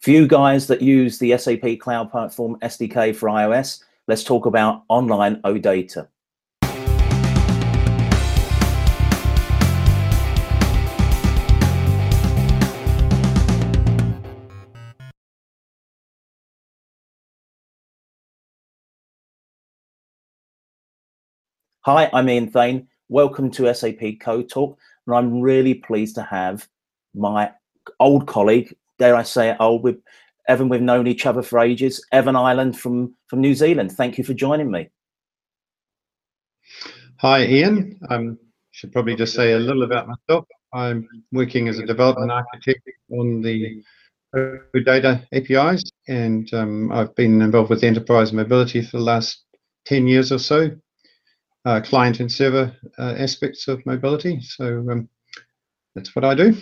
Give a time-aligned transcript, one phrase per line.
[0.00, 4.84] For you guys that use the SAP Cloud Platform SDK for iOS, let's talk about
[4.88, 6.06] online OData.
[21.80, 22.86] Hi, I'm Ian Thain.
[23.08, 24.78] Welcome to SAP Code Talk,
[25.08, 26.68] and I'm really pleased to have
[27.16, 27.50] my
[27.98, 29.96] old colleague, dare I say it, old with
[30.48, 30.68] Evan.
[30.68, 32.04] We've known each other for ages.
[32.12, 33.92] Evan Ireland from from New Zealand.
[33.92, 34.90] Thank you for joining me.
[37.20, 37.98] Hi, Ian.
[38.10, 38.38] I um,
[38.70, 40.46] should probably just say a little about myself.
[40.72, 43.82] I'm working as a development architect on the
[44.84, 49.44] data APIs, and um, I've been involved with enterprise mobility for the last
[49.86, 50.70] 10 years or so,
[51.64, 54.40] uh, client and server uh, aspects of mobility.
[54.42, 55.08] So um,
[55.94, 56.54] that's what I do.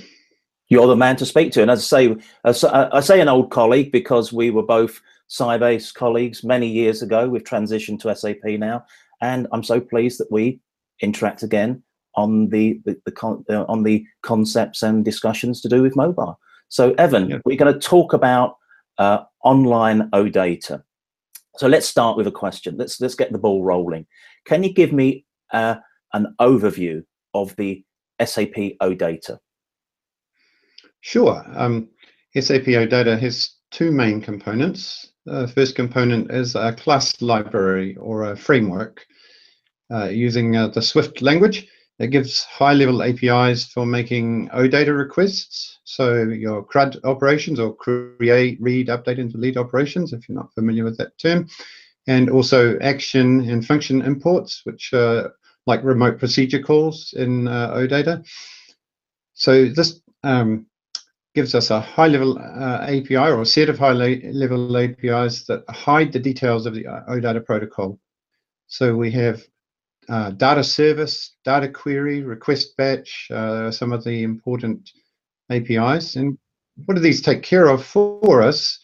[0.69, 1.62] You're the man to speak to.
[1.62, 6.45] And as I say, I say an old colleague because we were both Sybase colleagues
[6.45, 7.28] many years ago.
[7.28, 8.84] We've transitioned to SAP now.
[9.20, 10.61] And I'm so pleased that we
[11.00, 11.83] interact again
[12.14, 16.39] on the, the, the con, uh, on the concepts and discussions to do with mobile.
[16.69, 17.39] So Evan, yeah.
[17.44, 18.56] we're going to talk about
[18.98, 20.83] uh, online OData.
[21.56, 22.77] So let's start with a question.
[22.77, 24.06] Let's let's get the ball rolling.
[24.44, 25.77] Can you give me uh,
[26.12, 27.84] an overview of the
[28.22, 29.39] SAP OData?
[31.07, 31.41] Sure.
[31.55, 31.89] Um,
[32.35, 35.12] SAP OData has two main components.
[35.25, 39.07] The first component is a class library or a framework
[39.89, 41.69] uh, using uh, the Swift language.
[42.01, 45.79] It gives high-level APIs for making OData requests.
[45.84, 50.83] So your CRUD operations or create, read, update, and delete operations, if you're not familiar
[50.83, 51.49] with that term
[52.09, 55.33] and also action and function imports, which are
[55.69, 58.27] like remote procedure calls in uh, OData.
[59.34, 60.67] So this um,
[61.37, 66.19] gives us a high-level uh, API or a set of high-level APIs that hide the
[66.19, 68.01] details of the uh, OData protocol.
[68.69, 69.43] So we have
[70.09, 74.91] uh, data service, data query, request batch, uh, some of the important
[75.50, 76.16] APIs.
[76.16, 76.38] And
[76.87, 78.81] what do these take care of for us?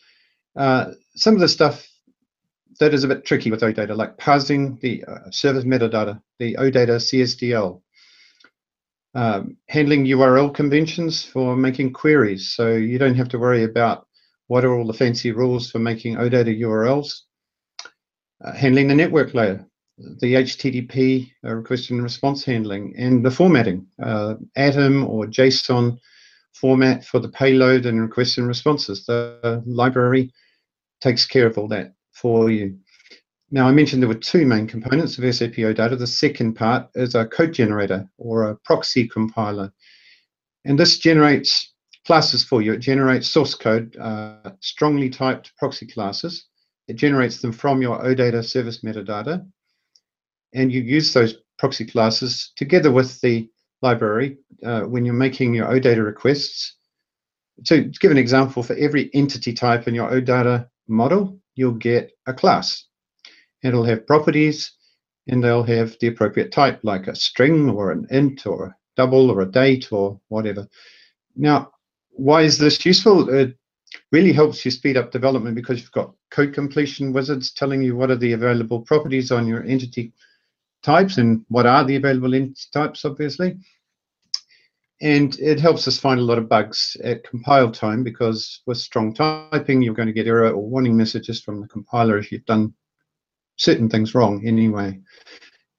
[0.55, 1.89] Uh, some of the stuff
[2.81, 6.97] that is a bit tricky with OData, like parsing the uh, service metadata, the OData
[6.99, 7.81] CSDL,
[9.15, 12.55] um, handling URL conventions for making queries.
[12.55, 14.07] So you don't have to worry about
[14.47, 17.21] what are all the fancy rules for making OData URLs.
[18.45, 19.65] Uh, handling the network layer,
[19.99, 25.97] the HTTP uh, request and response handling, and the formatting, uh, Atom or JSON
[26.53, 29.07] format for the payload and requests and responses.
[29.07, 30.33] The library
[31.01, 32.79] takes care of all that for you.
[33.55, 35.99] Now, I mentioned there were two main components of SAP OData.
[35.99, 39.71] The second part is a code generator or a proxy compiler.
[40.65, 41.75] And this generates
[42.07, 42.73] classes for you.
[42.73, 46.47] It generates source code, uh, strongly typed proxy classes.
[46.89, 49.47] It generates them from your OData service metadata.
[50.55, 53.51] And you use those proxy classes together with the
[53.83, 56.77] library uh, when you're making your OData requests.
[57.65, 62.13] So to give an example, for every entity type in your OData model, you'll get
[62.27, 62.87] a class.
[63.63, 64.73] It'll have properties
[65.29, 69.31] and they'll have the appropriate type, like a string or an int or a double
[69.31, 70.69] or a date or whatever.
[71.37, 71.73] Now,
[72.11, 73.29] why is this useful?
[73.31, 73.57] It
[74.11, 78.11] really helps you speed up development because you've got code completion wizards telling you what
[78.11, 80.13] are the available properties on your entity
[80.83, 83.57] types and what are the available entity types, obviously
[85.03, 89.13] and it helps us find a lot of bugs at compile time because with strong
[89.13, 92.73] typing, you're going to get error or warning messages from the compiler if you've done
[93.63, 94.99] certain things wrong anyway.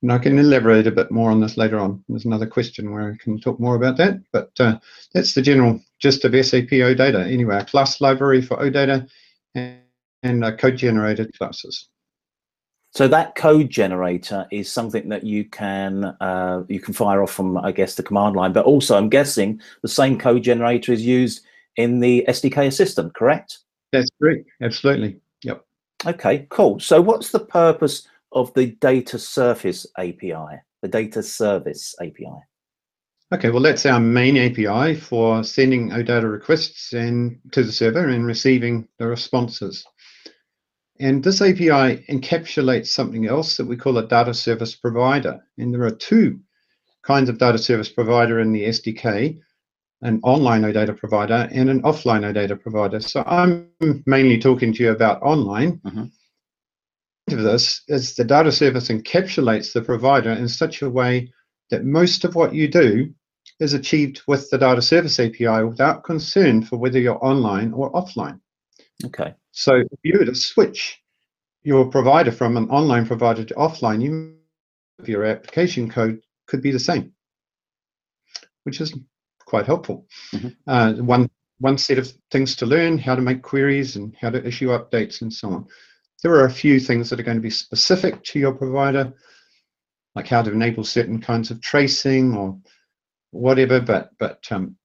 [0.01, 2.03] And I can elaborate a bit more on this later on.
[2.09, 4.79] There's another question where I can talk more about that, but uh,
[5.13, 7.31] that's the general gist of SAP OData.
[7.31, 9.07] Anyway, a class library for OData
[9.55, 9.79] and,
[10.23, 11.87] and uh, code generated classes.
[12.91, 17.57] So that code generator is something that you can uh, you can fire off from,
[17.57, 18.53] I guess, the command line.
[18.53, 21.43] But also, I'm guessing the same code generator is used
[21.77, 23.59] in the SDK assistant, correct?
[23.91, 24.47] That's correct.
[24.61, 25.22] Absolutely.
[26.05, 26.79] Okay, cool.
[26.79, 32.43] So what's the purpose of the data surface API, the data service API?
[33.33, 38.25] Okay, well, that's our main API for sending OData requests and to the server and
[38.25, 39.85] receiving the responses.
[40.99, 45.41] And this API encapsulates something else that we call a data service provider.
[45.57, 46.39] And there are two
[47.03, 49.39] kinds of data service provider in the SDK,
[50.03, 52.99] an online OData provider and an offline OData provider.
[52.99, 53.69] So I'm
[54.05, 55.79] mainly talking to you about online.
[55.79, 56.03] Mm-hmm.
[57.33, 61.31] Of this is the data service encapsulates the provider in such a way
[61.69, 63.13] that most of what you do
[63.61, 68.41] is achieved with the data service API without concern for whether you're online or offline.
[69.05, 69.33] Okay.
[69.51, 71.01] So if you were to switch
[71.63, 74.35] your provider from an online provider to offline, you
[75.05, 77.13] your application code could be the same,
[78.63, 78.93] which is
[79.53, 80.07] quite helpful.
[80.31, 80.55] Mhm.
[80.65, 81.29] Uh, one
[81.59, 85.21] one set of things to learn, how to make queries and how to issue updates
[85.21, 85.67] and so on.
[86.23, 89.13] There are a few things that are going to be specific to your provider,
[90.15, 92.59] like how to enable certain kinds of tracing or
[93.29, 94.75] whatever, but but um,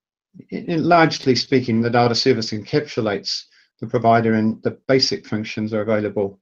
[0.51, 3.45] in, in largely speaking, the data service encapsulates
[3.81, 6.39] the provider and the basic functions are available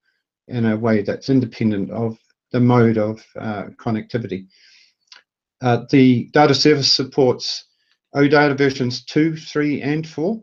[0.48, 2.18] in a way that's independent of
[2.50, 4.48] the mode of uh, connectivity.
[5.62, 7.66] Uh, the data service supports
[8.14, 10.42] OData versions 2, 3, and 4.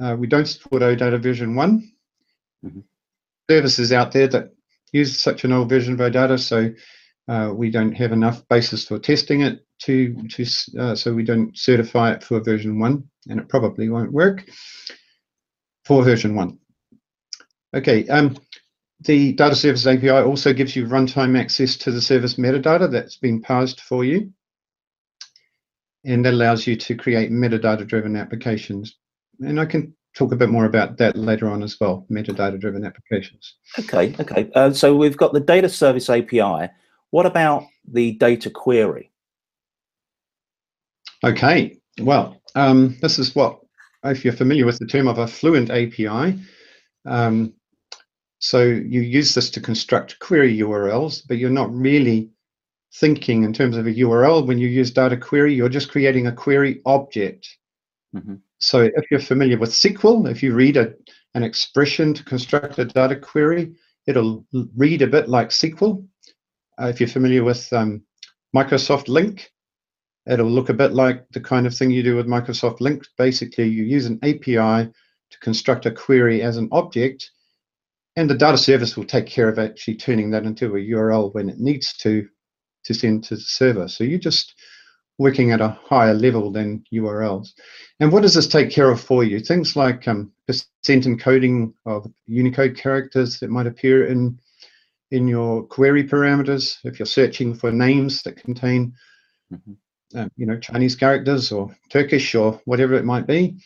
[0.00, 1.90] Uh, we don't support OData version one
[2.64, 2.84] Mhm.
[3.50, 4.52] Services out there that
[4.92, 6.72] use such an old version of OData, so
[7.28, 10.46] uh, we don't have enough basis for testing it to, to
[10.78, 14.48] uh, so we don't certify it for version 1, and it probably won't work
[15.84, 16.58] for version 1.
[17.74, 18.36] Okay, um,
[19.00, 23.42] the Data Service API also gives you runtime access to the service metadata that's been
[23.42, 24.32] parsed for you.
[26.06, 28.96] And that allows you to create metadata-driven applications.
[29.40, 33.56] And I can talk a bit more about that later on as well, metadata-driven applications.
[33.78, 34.14] Okay.
[34.18, 34.50] Okay.
[34.54, 36.70] Uh, so we've got the data service API.
[37.10, 39.10] What about the data query?
[41.24, 43.58] Okay, well, um, this is what,
[44.04, 46.38] if you're familiar with the term of a fluent API,
[47.06, 47.54] um,
[48.38, 52.30] so you use this to construct query URLs, but you're not really
[53.00, 54.46] thinking in terms of a URL.
[54.46, 57.48] When you use data query, you're just creating a query object.
[58.14, 58.40] Mhm.
[58.58, 60.94] So if you're familiar with SQL, if you read a,
[61.34, 63.74] an expression to construct a data query,
[64.06, 64.46] it'll
[64.76, 66.06] read a bit like SQL.
[66.80, 68.02] Uh, if you're familiar with um,
[68.54, 69.46] Microsoft LINQ,
[70.26, 73.04] it'll look a bit like the kind of thing you do with Microsoft LINQ.
[73.18, 74.90] Basically, you use an API
[75.30, 77.30] to construct a query as an object,
[78.16, 81.50] and the data service will take care of actually turning that into a URL when
[81.50, 82.28] it needs to
[82.86, 83.88] to send to the server.
[83.88, 84.54] So you're just
[85.18, 87.48] working at a higher level than URLs.
[88.00, 89.40] And what does this take care of for you?
[89.40, 94.38] Things like um, percent encoding of Unicode characters that might appear in
[95.12, 98.92] in your query parameters if you're searching for names that contain
[99.52, 99.76] Mhm.
[100.16, 103.56] um, you know Chinese characters or Turkish or whatever it might be.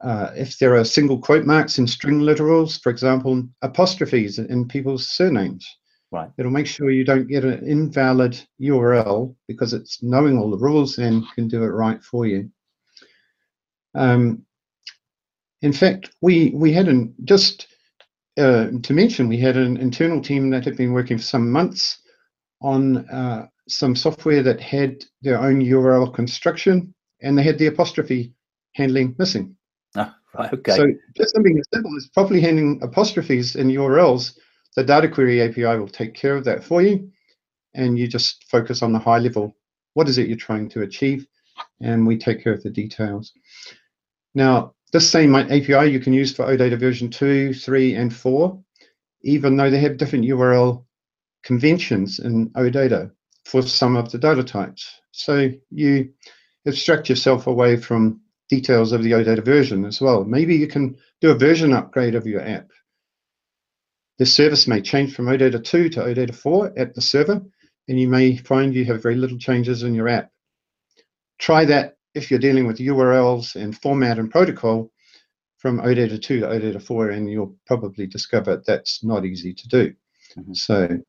[0.00, 5.08] Uh, if there are single quote marks in string literals, for example, apostrophes in people's
[5.08, 5.66] surnames,
[6.14, 6.30] Right.
[6.38, 10.98] it'll make sure you don't get an invalid URL because it's knowing all the rules
[10.98, 12.50] and can do it right for you.
[13.96, 14.46] Um,
[15.60, 17.66] in fact, we we had an just
[18.38, 21.98] uh, to mention we had an internal team that had been working for some months
[22.62, 28.32] on uh, some software that had their own URL construction and they had the apostrophe
[28.74, 29.56] handling missing.
[29.96, 30.52] Ah, right.
[30.52, 30.76] Okay.
[30.76, 30.86] So
[31.16, 34.38] just something as simple as properly handling apostrophes in URLs,
[34.76, 37.10] the data query API will take care of that for you.
[37.74, 39.56] And you just focus on the high level.
[39.94, 41.26] What is it you're trying to achieve?
[41.80, 43.32] And we take care of the details.
[44.34, 48.58] Now, this same API you can use for OData version 2, 3, and 4,
[49.22, 50.84] even though they have different URL
[51.42, 53.10] conventions in OData
[53.44, 55.00] for some of the data types.
[55.10, 56.10] So you
[56.66, 60.24] abstract yourself away from details of the OData version as well.
[60.24, 62.70] Maybe you can do a version upgrade of your app.
[64.18, 67.42] The service may change from OData 2 to OData 4 at the server,
[67.88, 70.30] and you may find you have very little changes in your app.
[71.38, 74.92] Try that if you're dealing with URLs and format and protocol
[75.58, 79.94] from OData 2 to OData 4, and you'll probably discover that's not easy to do.
[80.36, 80.56] Mhm.
[80.56, 81.00] So,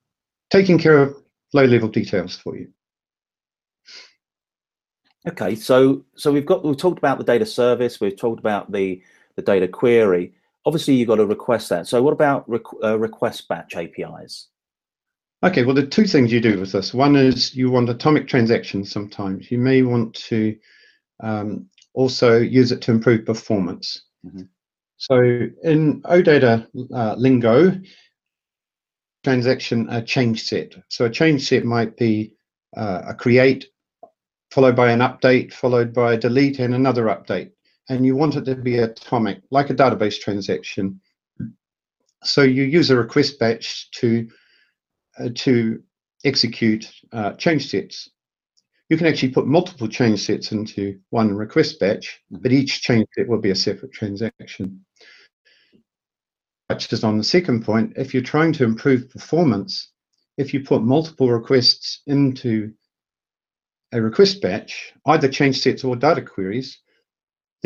[0.49, 1.15] taking care of
[1.53, 2.71] low level details for you.
[5.27, 9.01] Okay, so so we've got we've talked about the data service, we've talked about the
[9.35, 10.33] the data query.
[10.65, 11.87] Obviously, you've got to request that.
[11.87, 14.47] So what about requ- uh, request batch APIs?
[15.43, 16.93] Okay, well, the two things you do with this.
[16.93, 19.51] One is you want atomic transactions sometimes.
[19.51, 20.57] You may want to
[21.21, 24.05] um, also use it to improve performance.
[24.25, 24.47] Mhm.
[24.97, 25.19] So
[25.63, 27.79] in OData uh, lingo,
[29.23, 30.73] transaction a change set.
[30.89, 32.33] So a change set might be
[32.75, 33.67] uh, a create
[34.51, 37.51] followed by an update, followed by a delete and another update.
[37.89, 40.99] And you want it to be atomic, like a database transaction.
[42.23, 44.27] So you use a request batch to
[45.19, 45.81] uh, to
[46.25, 48.09] execute uh, change sets.
[48.89, 53.27] You can actually put multiple change sets into one request batch, but each change set
[53.27, 54.85] will be a separate transaction.
[56.67, 59.91] Which is on the second point, if you're trying to improve performance,
[60.37, 62.73] if you put multiple requests into
[63.91, 66.79] a request batch, either change sets or data queries,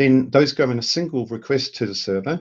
[0.00, 2.40] then those go in a single request to the server,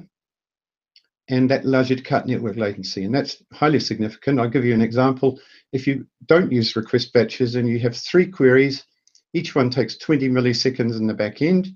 [1.28, 4.40] and that allows you to cut network latency, and that's highly significant.
[4.40, 5.40] I'll give you an example.
[5.74, 8.86] If you don't use request batches and you have three queries,
[9.34, 11.76] each one takes 20 milliseconds in the back end,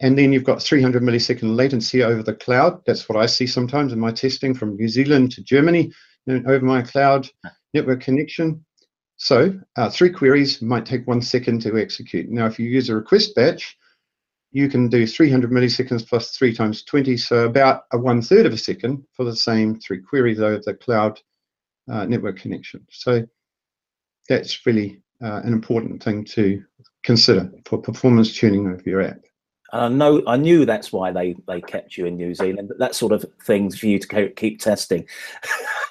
[0.00, 2.82] and then you've got 300 millisecond latency over the cloud.
[2.86, 5.92] That's what I see sometimes in my testing from New Zealand to Germany
[6.28, 7.28] over my cloud
[7.72, 8.64] network connection.
[9.16, 12.28] So uh, three queries might take one second to execute.
[12.30, 13.76] Now, if you use a request batch,
[14.52, 18.52] you can do 300 milliseconds plus 3 times 20, so about a one third of
[18.52, 21.20] a second for the same three queries over the cloud
[21.90, 22.84] uh, network connection.
[22.90, 23.26] So
[24.28, 26.62] that's really uh, an important thing to
[27.02, 29.20] consider for performance tuning of your app.
[29.72, 32.72] I know I knew that's why they they kept you in New Zealand.
[32.78, 35.06] That sort of things for you to keep testing.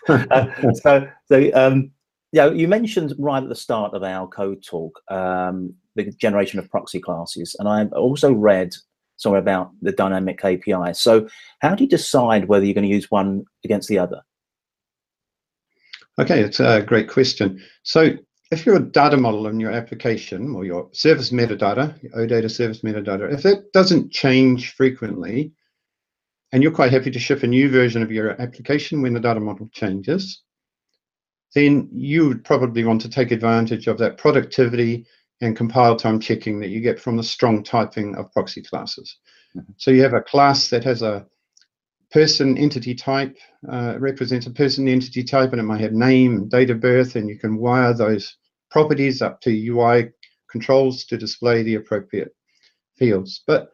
[0.10, 1.92] uh, so, so um,
[2.32, 6.70] yeah, you mentioned right at the start of our code talk um, the generation of
[6.70, 8.74] proxy classes, and I've also read
[9.18, 10.94] somewhere about the dynamic API.
[10.94, 11.28] So,
[11.60, 14.22] how do you decide whether you're going to use one against the other?
[16.18, 17.62] Okay, it's a great question.
[17.84, 18.12] So,
[18.52, 22.82] if you're a data model in your application or your service metadata, your OData service
[22.82, 25.52] metadata, if that doesn't change frequently,
[26.52, 29.40] and you're quite happy to ship a new version of your application when the data
[29.40, 30.42] model changes,
[31.54, 35.06] then you would probably want to take advantage of that productivity
[35.42, 39.18] and compile time checking that you get from the strong typing of proxy classes.
[39.56, 39.72] Mm-hmm.
[39.78, 41.26] So you have a class that has a
[42.12, 43.38] person entity type,
[43.72, 47.30] uh, represents a person entity type, and it might have name, date of birth, and
[47.30, 48.38] you can wire those
[48.72, 50.10] properties up to UI
[50.50, 52.36] controls to display the appropriate
[52.98, 53.44] fields.
[53.46, 53.70] But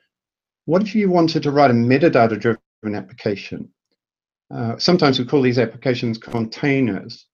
[0.65, 3.69] what if you wanted to write a metadata driven application?
[4.53, 7.25] Uh, sometimes we call these applications containers.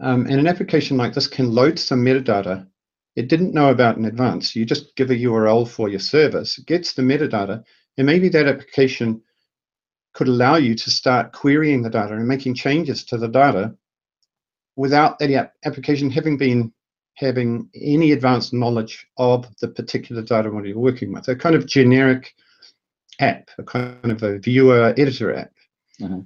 [0.00, 2.66] Um, and an application like this can load some metadata
[3.16, 4.56] it didn't know about in advance.
[4.56, 7.62] You just give a URL for your service, it gets the metadata,
[7.98, 9.22] and maybe that application
[10.14, 13.74] could allow you to start querying the data and making changes to the data
[14.76, 16.72] without that application having been
[17.14, 21.28] having any advanced knowledge of the particular data model you're working with.
[21.28, 22.34] A kind of generic
[23.20, 25.52] app, a kind of a viewer editor app.
[26.00, 26.20] Mm-hmm.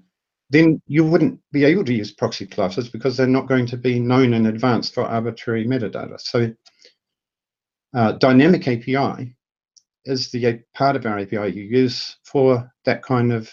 [0.50, 3.98] Then you wouldn't be able to use proxy classes because they're not going to be
[3.98, 6.20] known in advance for arbitrary metadata.
[6.20, 6.52] So
[7.96, 9.34] uh, dynamic API
[10.04, 13.50] is the part of our API you use for that kind of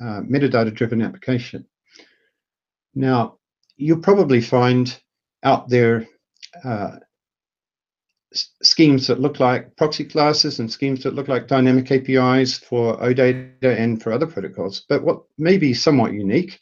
[0.00, 1.66] uh, metadata-driven application.
[2.94, 3.38] Now,
[3.76, 4.98] you'll probably find
[5.44, 6.08] out there
[6.64, 6.96] uh,
[8.32, 13.78] schemes that look like proxy classes and schemes that look like dynamic APIs for OData
[13.78, 14.84] and for other protocols.
[14.88, 16.58] But what may be somewhat unique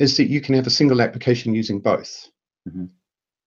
[0.00, 2.28] is that you can have a single application using both.
[2.68, 2.86] Mm-hmm.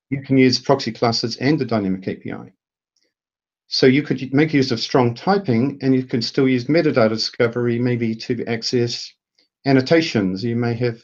[0.09, 2.53] You can use proxy classes and the dynamic API.
[3.67, 7.77] So you could make use of strong typing and you can still use metadata discovery
[7.77, 9.11] maybe to access
[9.65, 10.43] annotations.
[10.43, 11.03] You may have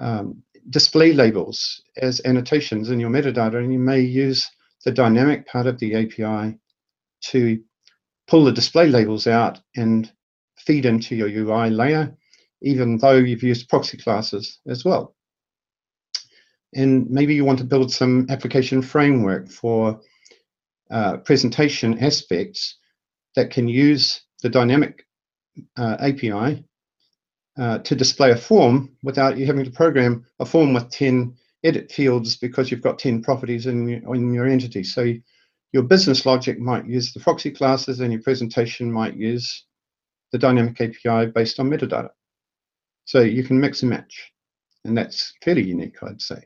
[0.00, 4.48] um, display labels as annotations in your metadata and you may use
[4.84, 6.58] the dynamic part of the API
[7.20, 7.62] to
[8.26, 10.12] pull the display labels out and
[10.58, 12.16] feed into your UI layer,
[12.62, 15.14] even though you've used proxy classes as well.
[16.74, 20.00] And maybe you want to build some application framework for
[20.90, 22.76] uh, presentation aspects
[23.36, 25.06] that can use the dynamic
[25.76, 26.64] uh, API
[27.58, 31.34] uh, to display a form without you having to program a form with 10
[31.64, 34.84] edit fields because you've got 10 properties in in your entity.
[34.84, 35.12] So
[35.72, 39.66] your business logic might use the proxy classes and your presentation might use
[40.32, 42.10] the dynamic API based on metadata.
[43.04, 44.32] So you can mix and match.
[44.84, 46.42] And that's fairly unique, I'd say.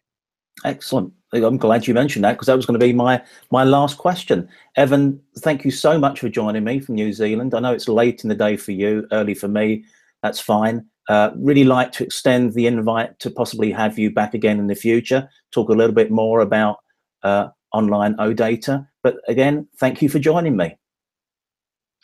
[0.65, 1.13] Excellent.
[1.33, 4.49] I'm glad you mentioned that because that was going to be my my last question.
[4.77, 7.55] Evan, thank you so much for joining me from New Zealand.
[7.55, 9.85] I know it's late in the day for you, early for me.
[10.23, 10.87] That's fine.
[11.09, 14.75] Uh, really like to extend the invite to possibly have you back again in the
[14.75, 15.29] future.
[15.53, 16.79] Talk a little bit more about
[17.23, 18.87] uh, online OData.
[19.03, 20.77] But again, thank you for joining me.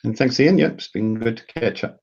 [0.04, 0.58] And thanks, Ian.
[0.58, 2.00] Yep, it's been good to catch up.